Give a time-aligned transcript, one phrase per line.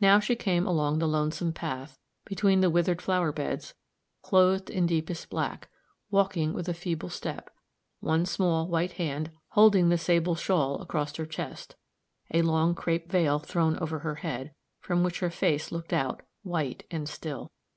[0.00, 3.74] Now she came along the lonesome path, between the withered flower beds,
[4.22, 5.68] clothed in deepest black,
[6.08, 7.50] walking with a feeble step,
[7.98, 11.74] one small white hand holding the sable shawl across her chest,
[12.32, 16.86] a long crape vail thrown over her head, from which her face looked out, white
[16.92, 17.50] and still.